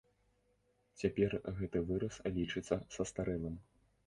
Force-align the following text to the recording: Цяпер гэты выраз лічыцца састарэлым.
Цяпер 1.01 1.31
гэты 1.59 1.83
выраз 1.91 2.19
лічыцца 2.39 2.79
састарэлым. 2.97 3.55